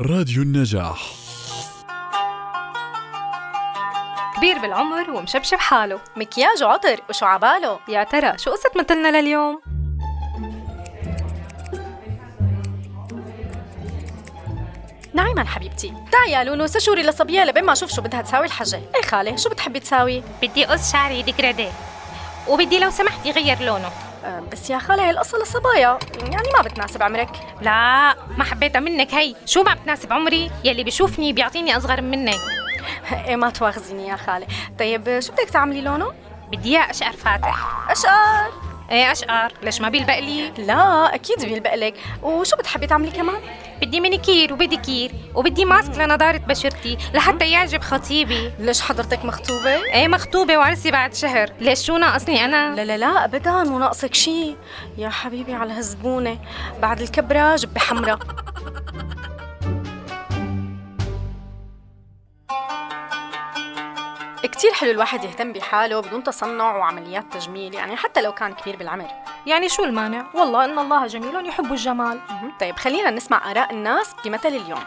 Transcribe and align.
راديو 0.00 0.42
النجاح. 0.42 1.02
كبير 4.36 4.58
بالعمر 4.58 5.10
ومشبشب 5.10 5.56
حاله. 5.56 6.00
مكياج 6.16 6.62
عطر 6.62 7.00
وشو 7.08 7.26
عباله. 7.26 7.78
يا 7.88 8.04
ترى 8.04 8.38
شو 8.38 8.50
قصة 8.50 8.70
مثلنا 8.76 9.20
لليوم؟ 9.20 9.60
نعيما 15.14 15.44
حبيبتي. 15.44 15.94
تعي 16.12 16.32
يا 16.32 16.44
لولو 16.44 16.66
سشوري 16.66 17.02
لصبية 17.02 17.44
لبين 17.44 17.64
ما 17.64 17.72
أشوف 17.72 17.92
شو 17.92 18.02
بدها 18.02 18.22
تساوي 18.22 18.46
الحجة. 18.46 18.82
إيه 18.94 19.02
خالة 19.02 19.36
شو 19.36 19.48
بتحبي 19.50 19.80
تساوي؟ 19.80 20.22
بدي 20.42 20.64
قص 20.64 20.92
شعري 20.92 21.22
ديكرادي. 21.22 21.68
وبدي 22.48 22.78
لو 22.78 22.90
سمحت 22.90 23.26
يغير 23.26 23.62
لونه. 23.62 23.90
بس 24.52 24.70
يا 24.70 24.78
خالة 24.78 25.02
هي 25.04 25.10
القصة 25.10 25.38
للصبايا 25.38 25.98
يعني 26.22 26.48
ما 26.56 26.62
بتناسب 26.62 27.02
عمرك. 27.02 27.30
لا 27.60 28.14
ما 28.38 28.44
حبيتها 28.44 28.80
منك 28.80 29.14
هي. 29.14 29.34
شو 29.46 29.62
ما 29.62 29.74
بتناسب 29.74 30.12
عمري 30.12 30.50
يلي 30.64 30.84
بيشوفني 30.84 31.32
بيعطيني 31.32 31.76
أصغر 31.76 32.00
مني 32.00 32.34
إيه 33.26 33.36
ما 33.36 33.50
تواخذيني 33.50 34.08
يا 34.08 34.16
خالة 34.16 34.46
طيب 34.78 35.20
شو 35.20 35.32
بدك 35.32 35.50
تعملي 35.50 35.80
لونه؟ 35.80 36.12
بدي 36.52 36.68
إياه 36.78 36.90
أشقر 36.90 37.12
فاتح. 37.12 37.90
أشقر. 37.90 38.52
إيه 38.90 39.12
أشقر. 39.12 39.52
ليش 39.62 39.80
ما 39.80 39.88
بيلبق 39.88 40.18
لي؟ 40.18 40.50
لا 40.58 41.14
أكيد 41.14 41.44
بيلبق 41.44 41.74
لك. 41.74 41.94
وشو 42.22 42.56
بتحبي 42.56 42.86
تعملي 42.86 43.10
كمان؟ 43.10 43.40
بدي 43.82 44.00
مانيكير 44.00 44.52
وبديكير 44.52 45.12
وبدي 45.34 45.64
ماسك 45.64 45.98
لنضارة 45.98 46.38
بشرتي 46.38 46.98
لحتى 47.14 47.50
يعجب 47.50 47.82
خطيبي. 47.82 48.52
ليش 48.58 48.80
حضرتك 48.80 49.24
مخطوبة؟ 49.24 49.84
إيه 49.94 50.08
مخطوبة 50.08 50.58
وعرسي 50.58 50.90
بعد 50.90 51.14
شهر. 51.14 51.50
ليش 51.60 51.86
شو 51.86 51.96
ناقصني 51.96 52.44
أنا؟ 52.44 52.74
لا 52.74 52.84
لا 52.84 52.96
لا 52.98 53.24
ابدا 53.24 53.64
مو 53.64 53.78
ناقصك 53.78 54.14
شي. 54.14 54.54
يا 54.98 55.08
حبيبي 55.08 55.54
على 55.54 55.72
هالزبونة 55.72 56.38
بعد 56.82 57.00
الكبرة 57.00 57.56
جبة 57.56 57.80
حمرا 57.80 58.18
كتير 64.64 64.74
حلو 64.74 64.90
الواحد 64.90 65.24
يهتم 65.24 65.52
بحاله 65.52 66.00
بدون 66.00 66.24
تصنع 66.24 66.76
وعمليات 66.76 67.24
تجميل 67.32 67.74
يعني 67.74 67.96
حتى 67.96 68.22
لو 68.22 68.32
كان 68.32 68.52
كبير 68.52 68.76
بالعمر. 68.76 69.06
يعني 69.46 69.68
شو 69.68 69.84
المانع؟ 69.84 70.26
والله 70.34 70.64
إن 70.64 70.78
الله 70.78 71.06
جميل 71.06 71.46
يحب 71.46 71.72
الجمال. 71.72 72.18
طيب 72.60 72.76
خلينا 72.76 73.10
نسمع 73.10 73.50
آراء 73.50 73.72
الناس 73.72 74.06
بمثل 74.24 74.48
اليوم. 74.48 74.80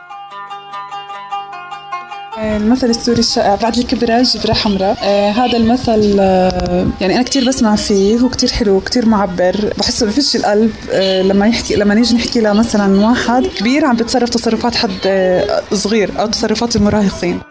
المثل 2.38 2.90
السوري 2.90 3.20
الشائع 3.20 3.56
بعد 3.56 3.78
الكبرى 3.78 4.22
جبرة 4.22 4.54
حمراء 4.54 4.98
آه 5.04 5.32
هذا 5.32 5.58
المثل 5.58 6.18
آه 6.20 6.88
يعني 7.02 7.16
أنا 7.16 7.24
كتير 7.24 7.48
بسمع 7.48 7.76
فيه 7.76 8.20
هو 8.20 8.30
كتير 8.30 8.52
حلو 8.52 8.80
كتير 8.80 9.06
معبر. 9.06 9.74
بحسه 9.78 10.06
بفش 10.06 10.36
القلب 10.36 10.76
آه 10.92 11.22
لما 11.22 11.48
يحكي 11.48 11.76
لما 11.76 11.94
نيجي 11.94 12.16
نحكي 12.16 12.40
لمثلا 12.40 13.08
واحد 13.08 13.48
كبير 13.48 13.86
عم 13.86 13.96
بتصرف 13.96 14.30
تصرفات 14.30 14.76
حد 14.76 15.00
آه 15.06 15.62
صغير 15.74 16.22
أو 16.22 16.28
تصرفات 16.28 16.76
المراهقين. 16.76 17.42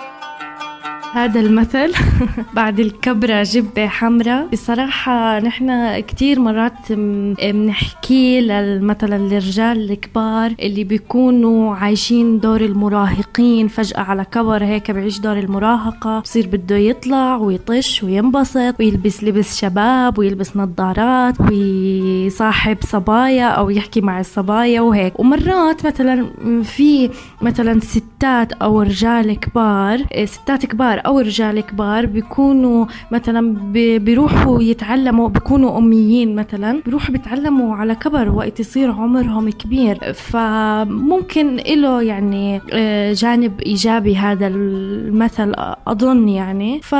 هذا 1.17 1.41
المثل 1.41 1.93
بعد 2.55 2.81
الكبرة 2.81 3.43
جبة 3.43 3.87
حمراء. 3.87 4.47
بصراحة 4.47 5.39
نحن 5.39 6.01
كتير 6.01 6.41
مرات 6.41 6.93
بنحكي 6.93 8.41
مثلا 8.81 9.17
الرجال 9.17 9.91
الكبار 9.91 10.55
اللي 10.61 10.85
بيكونوا 10.85 11.75
عايشين 11.75 12.41
دور 12.41 12.61
المراهقين. 12.61 13.69
فجأة 13.69 14.01
على 14.01 14.25
كبر 14.25 14.65
هيك 14.65 14.91
بيعيش 14.91 15.19
دور 15.21 15.39
المراهقة. 15.39 16.21
بصير 16.21 16.47
بده 16.47 16.77
يطلع 16.77 17.37
ويطش 17.37 18.03
وينبسط 18.03 18.75
ويلبس 18.81 19.25
لبس 19.25 19.61
شباب 19.61 20.19
ويلبس 20.19 20.57
نظارات 20.57 21.41
ويصاحب 21.41 22.77
صبايا 22.83 23.49
أو 23.49 23.71
يحكي 23.71 24.01
مع 24.01 24.21
الصبايا 24.21 24.81
وهيك. 24.81 25.21
ومرات 25.21 25.87
مثلا 25.87 26.27
في 26.63 27.11
مثلا 27.43 27.81
ستات 27.81 28.53
أو 28.53 28.83
رجال 28.83 29.41
كبار 29.41 30.03
ستات 30.25 30.67
كبار 30.67 31.06
أو 31.07 31.19
رجال 31.19 31.61
كبار 31.61 32.07
بيكونوا 32.07 32.87
مثلا 33.11 33.57
بيروحوا 33.99 34.63
يتعلموا 34.63 35.29
بيكونوا 35.29 35.79
أميين 35.79 36.35
مثلا 36.35 36.81
بيروحوا 36.85 37.13
بيتعلموا 37.13 37.77
على 37.77 37.95
كبر 37.95 38.29
وقت 38.29 38.61
يصير 38.61 38.91
عمرهم 38.91 39.51
كبير. 39.51 40.13
فممكن 40.13 41.57
له 41.57 42.03
يعني 42.03 42.61
آه، 42.73 43.13
جانب 43.13 43.61
إيجابي 43.61 44.17
هذا 44.17 44.47
المثل 44.47 45.55
أظن 45.87 46.29
يعني. 46.29 46.81
ف 46.83 46.91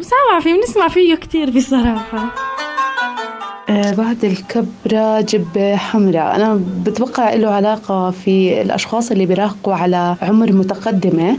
سامع 0.00 0.40
فيه 0.40 0.54
بنسمع 0.54 0.88
فيه 0.88 1.14
كتير 1.14 1.50
بصراحة. 1.50 2.34
بعد 3.68 4.24
الكبرة 4.24 5.20
جبة 5.20 5.76
حمراء. 5.76 6.36
أنا 6.36 6.60
بتوقع 6.86 7.34
له 7.34 7.50
علاقة 7.50 8.10
في 8.10 8.62
الأشخاص 8.62 9.10
اللي 9.10 9.26
بيراهقوا 9.26 9.74
على 9.74 10.16
عمر 10.22 10.52
متقدمة. 10.52 11.36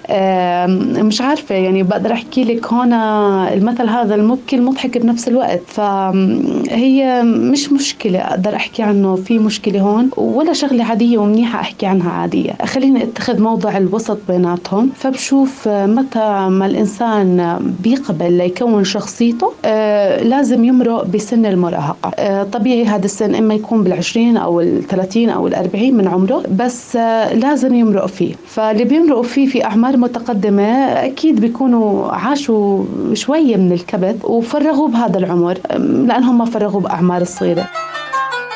مش 1.04 1.22
عارفة 1.22 1.56
يعني 1.56 1.84
بقدر 1.84 2.12
أحكي 2.12 2.44
لك 2.44 2.74
هون 2.74 2.94
المثل 2.94 3.90
هذا 3.90 4.16
المبكي 4.16 4.56
المضحك 4.56 4.98
بنفس 4.98 5.28
الوقت. 5.28 5.62
فهي 5.68 7.24
مش 7.24 7.72
مشكلة 7.72 8.20
أقدر 8.20 8.56
أحكي 8.56 8.84
عنه 8.84 9.16
في 9.16 9.40
مشكلة 9.40 9.82
هون 9.82 10.10
ولا 10.18 10.54
شغلة 10.54 10.84
عادية 10.84 11.18
ومنيحة 11.18 11.60
أحكي 11.60 11.86
عنها 11.86 12.12
عادية. 12.12 12.52
خليني 12.66 13.04
أتخذ 13.04 13.42
موضع 13.42 13.78
الوسط 13.78 14.18
بيناتهم. 14.28 14.90
فبشوف 14.96 15.68
متى 15.68 16.48
ما 16.50 16.66
الإنسان 16.66 17.60
بيقبل 17.84 18.34
ليكون 18.34 18.84
شخصيته 18.84 19.52
آه، 19.66 20.24
لازم 20.24 20.64
يمرق 20.64 21.06
بسن 21.06 21.46
المراهقة. 21.46 22.10
آه، 22.10 22.13
طبيعي 22.54 22.86
هذا 22.86 23.06
السن 23.06 23.36
إما 23.36 23.54
يكون 23.54 23.84
بالعشرين 23.84 24.38
أو 24.38 24.62
الثلاثين 24.62 25.30
أو 25.30 25.48
الأربعين 25.48 25.98
من 25.98 26.08
عمره 26.08 26.44
بس 26.52 26.96
آه، 26.96 27.34
لازم 27.34 27.74
يمرق 27.74 28.06
فيه. 28.06 28.36
فاللي 28.48 28.84
بيمرقوا 28.84 29.24
فيه 29.24 29.48
في 29.48 29.66
أعمار 29.66 29.98
متقدمة 29.98 30.64
أكيد 30.84 31.40
بيكونوا 31.40 32.12
عاشوا 32.12 32.84
شوية 33.14 33.56
من 33.56 33.72
الكبت 33.72 34.26
وفرغوا 34.26 34.88
بهذا 34.88 35.18
العمر 35.20 35.58
لأنهم 35.80 36.38
ما 36.38 36.46
فرغوا 36.46 36.82
بأعمار 36.82 37.22
الصغيرة. 37.22 37.70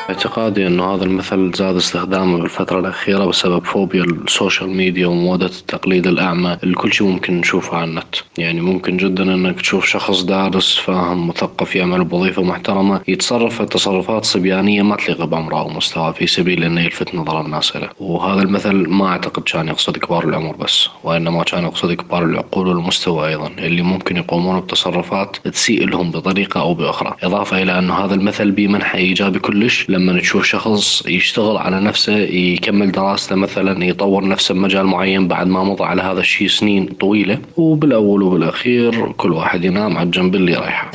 اعتقادي 0.08 0.66
إنه 0.66 0.94
هذا 0.94 1.04
المثل 1.04 1.52
زاد 1.54 1.76
استخدامه 1.76 2.38
بالفترة 2.38 2.80
الأخيرة 2.80 3.24
بسبب 3.24 3.64
فوبيا 3.64 4.04
ال 4.04 4.13
social 4.13 4.70
media 4.70 5.06
وموضة 5.06 5.46
التقليد 5.46 6.06
الأعمى 6.06 6.58
لكل 6.64 6.92
شيء 6.92 7.06
ممكن 7.06 7.40
نشوفه 7.40 7.76
على 7.76 7.90
النت. 7.90 8.14
يعني 8.38 8.60
ممكن 8.60 8.96
جدا 8.96 9.34
إنك 9.34 9.60
تشوف 9.60 9.86
شخص 9.86 10.22
دارس 10.22 10.76
فاهم 10.78 11.28
مثقف 11.28 11.76
يعمل 11.76 12.04
بوظيفة 12.04 12.42
محترمة 12.42 13.00
يتصرف 13.08 13.62
تصرفات 13.62 14.24
صبيانية 14.24 14.82
ما 14.82 14.96
تليق 14.96 15.24
بعمره 15.24 15.62
ومستواه 15.62 16.12
في 16.12 16.26
سبيل 16.26 16.64
إنه 16.64 16.80
يلفت 16.80 17.14
نظر 17.14 17.40
الناس 17.40 17.76
له 17.76 17.88
وهذا 18.00 18.42
المثل 18.42 18.88
ما 18.88 19.06
أعتقد 19.06 19.42
كان 19.42 19.68
يقصد 19.68 19.98
كبار 19.98 20.24
العمر 20.28 20.56
بس 20.56 20.88
وإنما 21.04 21.42
كان 21.42 21.64
يقصد 21.64 21.92
كبار 21.92 22.24
العقول 22.24 22.68
والمستوى 22.68 23.28
أيضا 23.28 23.46
اللي 23.58 23.82
ممكن 23.82 24.16
يقومون 24.16 24.60
بتصرفات 24.60 25.36
تسيء 25.44 25.86
لهم 25.86 26.10
بطريقة 26.10 26.60
أو 26.60 26.74
بأخرى. 26.74 27.14
إضافة 27.22 27.62
إلى 27.62 27.78
انه 27.78 27.94
هذا 27.94 28.14
المثل 28.14 28.50
بمنحى 28.50 28.98
إيجابي 28.98 29.38
كلش 29.38 29.86
لما 29.98 30.20
تشوف 30.20 30.44
شخص 30.44 31.06
يشتغل 31.06 31.56
على 31.56 31.80
نفسه 31.80 32.16
يكمل 32.16 32.92
دراسته 32.92 33.34
مثلا 33.34 33.84
يطور 33.84 34.28
نفسه 34.28 34.54
بمجال 34.54 34.86
معين 34.86 35.28
بعد 35.28 35.46
ما 35.46 35.64
مضى 35.64 35.84
على 35.84 36.02
هذا 36.02 36.20
الشيء 36.20 36.48
سنين 36.48 36.86
طويلة. 36.86 37.38
وبالأول 37.56 38.22
وبالأخير 38.22 39.12
كل 39.12 39.32
واحد 39.32 39.64
ينام 39.64 39.96
على 39.96 40.06
الجنب 40.06 40.34
اللي 40.34 40.54
رايحه. 40.54 40.90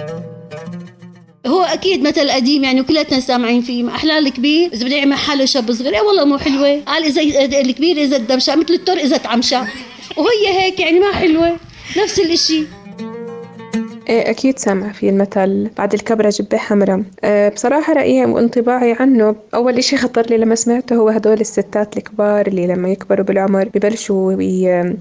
هو 1.48 1.64
أكيد 1.64 2.08
مثل 2.08 2.32
قديم 2.32 2.64
يعني 2.64 2.84
كلنا 2.84 3.20
سامعين 3.20 3.62
فيه 3.62 3.88
أحلى 3.88 4.20
الكبير. 4.20 4.70
إذا 4.74 4.86
بده 4.86 4.96
يعمل 4.96 5.18
حاله 5.18 5.46
شاب 5.46 5.72
صغير 5.72 5.96
اي 5.96 6.02
والله 6.02 6.26
مو 6.26 6.38
حلوة. 6.38 6.82
قال 6.82 7.04
إذا 7.04 7.62
الكبير 7.62 7.98
إذا 7.98 8.18
الدمشة 8.18 8.56
مثل 8.56 8.74
التور 8.74 8.98
إذا 8.98 9.18
تعمشى 9.18 9.58
وهي 10.18 10.62
هيك 10.62 10.80
يعني 10.80 11.00
ما 11.00 11.12
حلوة. 11.12 11.58
نفس 11.98 12.20
الإشي. 12.20 12.64
إيه 14.14 14.30
أكيد 14.30 14.60
سامع 14.60 14.92
في 14.92 15.10
المثل 15.10 15.70
بعد 15.78 15.94
الكبرة 15.94 16.30
جبة 16.30 16.58
حمراء. 16.58 17.04
أه 17.24 17.50
بصراحة 17.50 17.94
رأيي 17.94 18.26
وانطباعي 18.26 18.96
عنه 19.00 19.36
أول 19.54 19.78
إشي 19.78 19.98
خطر 19.98 20.22
لي 20.30 20.38
لما 20.38 20.56
سمعته 20.56 20.96
هو 20.96 21.10
هدول 21.10 21.42
الستات 21.42 21.98
الكبار 21.98 22.48
اللي 22.48 22.68
لما 22.68 22.90
يكبروا 22.90 23.26
بالعمر 23.26 23.70
ببلشوا 23.76 24.34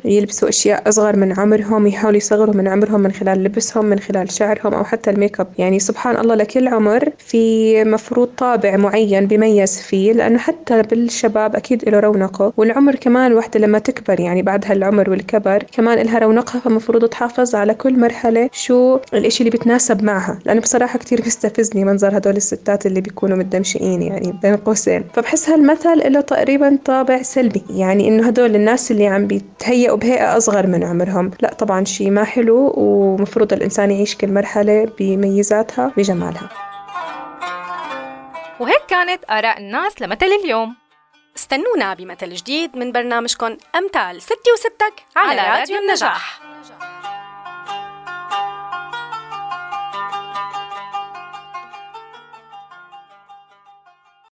يلبسوا 0.05 0.49
أشياء 0.49 0.89
أصغر 0.89 1.17
من 1.17 1.41
عمرهم 1.41 1.87
يحاولوا 1.87 2.17
يصغروا 2.17 2.55
من 2.55 2.69
عمرهم 2.69 3.01
من 3.01 3.13
خلال 3.13 3.45
لبسهم 3.45 3.85
من 3.85 3.99
خلال 3.99 4.33
شعرهم 4.33 4.75
أو 4.75 4.85
حتى 4.85 5.11
ال 5.11 5.17
make 5.17 5.41
up 5.41 5.47
يعني 5.59 5.79
سبحان 5.79 6.17
الله 6.17 6.35
لكل 6.35 6.69
عمر 6.69 7.09
في 7.19 7.85
مفروض 7.85 8.29
طابع 8.39 8.77
معين 8.77 9.27
بيميز 9.27 9.81
فيه 9.81 10.13
لأنه 10.13 10.39
حتى 10.39 10.83
بالشباب 10.83 11.57
أكيد 11.57 11.89
له 11.89 12.01
رونقه. 12.01 12.53
والعمر 12.57 12.95
كمان 12.95 13.33
وحدة 13.33 13.61
لما 13.61 13.79
تكبر 13.79 14.21
يعني 14.21 14.43
بعد 14.43 14.65
هالعمر 14.67 15.11
والكبر 15.11 15.63
كمان 15.73 15.99
إلها 15.99 16.19
رونقها 16.19 16.61
فمفروض 16.61 17.05
تحافظ 17.09 17.55
على 17.55 17.75
كل 17.75 17.99
مرحلة 18.01 18.49
شو 18.53 18.99
الإشي 19.15 19.45
اللي 19.45 19.59
بتناسب 19.59 20.03
معها 20.05 20.39
لأنه 20.45 20.61
بصراحة 20.61 20.99
كتير 20.99 21.21
بيستفزني 21.21 21.85
منظر 21.85 22.17
هدول 22.17 22.37
الستات 22.37 22.87
اللي 22.87 23.01
بيكونوا 23.01 23.37
متدمشقين 23.37 24.03
يعني 24.03 24.39
بين 24.43 24.57
قوسين. 24.57 25.05
فبحس 25.15 25.51
هالمثل 25.51 26.13
له 26.13 26.21
تقريبا 26.21 26.79
طابع 26.85 27.23
سلبي 27.23 27.63
يعني 27.71 28.09
إنه 28.09 28.27
هدول 28.27 28.55
الناس 28.57 28.91
اللي 28.91 29.07
عم 29.07 29.27
بيتهيئوا 29.27 29.97
بهيئة 29.97 30.37
أصغر 30.37 30.67
من 30.67 30.85
عمرهم. 30.85 31.31
لا 31.41 31.55
طبعا 31.55 31.85
شيء 31.85 32.11
ما 32.11 32.25
حلو 32.25 32.73
ومفروض 32.77 33.53
الإنسان 33.53 33.91
يعيش 33.91 34.17
كل 34.17 34.33
مرحلة 34.33 34.93
بميزاتها 34.99 35.93
بجمالها. 35.97 36.49
وهيك 38.61 38.83
كانت 38.89 39.25
آراء 39.31 39.59
الناس 39.59 40.03
لمثل 40.03 40.27
اليوم. 40.45 40.77
استنونا 41.37 41.95
بمثل 41.95 42.35
جديد 42.35 42.77
من 42.77 42.93
برنامجكم 42.93 43.57
أمثال 43.77 44.23
ستي 44.23 44.53
وستك 44.55 45.03
على 45.17 45.59
راديو 45.59 45.77
النجاح. 45.79 46.41